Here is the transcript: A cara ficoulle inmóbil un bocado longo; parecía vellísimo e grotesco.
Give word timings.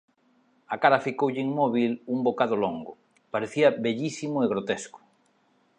A 0.73 0.75
cara 0.83 1.03
ficoulle 1.05 1.43
inmóbil 1.49 1.91
un 2.13 2.19
bocado 2.27 2.55
longo; 2.63 2.91
parecía 3.33 3.75
vellísimo 3.85 4.37
e 4.41 4.49
grotesco. 4.53 4.99